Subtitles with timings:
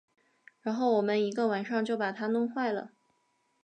[0.63, 2.89] 然后我们一个晚上就把它弄坏了